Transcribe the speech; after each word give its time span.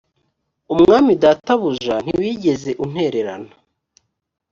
umwami 0.73 1.11
databuja 1.23 1.95
ntiwigeze 2.03 2.71
untererana 2.83 3.51